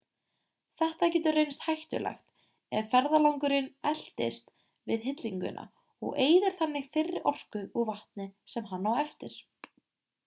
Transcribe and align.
þetta 0.81 1.07
getur 1.15 1.35
reynst 1.39 1.65
hættulegt 1.65 2.23
ef 2.79 2.87
ferðalangurinn 2.93 3.67
eltist 3.91 4.49
við 4.93 5.05
hillinguna 5.11 5.67
og 6.09 6.19
eyðir 6.25 6.59
þannig 6.63 6.91
þeirri 6.99 7.25
orku 7.35 7.65
og 7.83 7.89
vatni 7.93 8.31
sem 8.55 8.71
hann 8.73 8.91
á 8.91 8.93
eftir 9.07 9.41